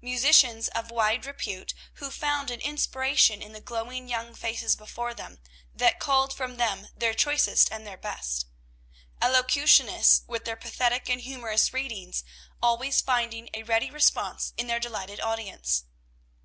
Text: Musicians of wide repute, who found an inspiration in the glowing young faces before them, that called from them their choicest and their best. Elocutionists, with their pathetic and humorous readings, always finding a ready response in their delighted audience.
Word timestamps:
Musicians 0.00 0.68
of 0.68 0.92
wide 0.92 1.26
repute, 1.26 1.74
who 1.94 2.12
found 2.12 2.52
an 2.52 2.60
inspiration 2.60 3.42
in 3.42 3.50
the 3.52 3.60
glowing 3.60 4.06
young 4.06 4.32
faces 4.32 4.76
before 4.76 5.12
them, 5.12 5.40
that 5.74 5.98
called 5.98 6.32
from 6.32 6.54
them 6.56 6.86
their 6.96 7.12
choicest 7.12 7.68
and 7.72 7.84
their 7.84 7.96
best. 7.96 8.46
Elocutionists, 9.20 10.22
with 10.28 10.44
their 10.44 10.54
pathetic 10.54 11.08
and 11.10 11.22
humorous 11.22 11.72
readings, 11.72 12.22
always 12.62 13.00
finding 13.00 13.50
a 13.54 13.64
ready 13.64 13.90
response 13.90 14.52
in 14.56 14.68
their 14.68 14.78
delighted 14.78 15.18
audience. 15.20 15.82